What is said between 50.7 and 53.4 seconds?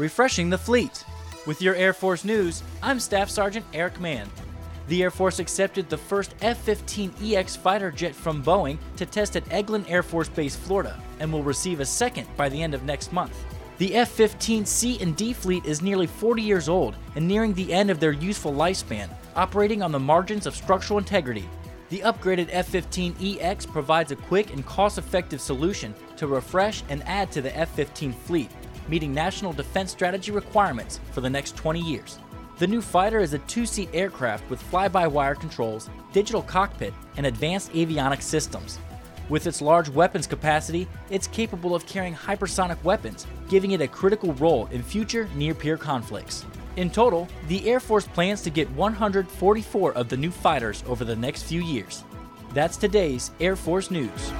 over the next few years. That's today's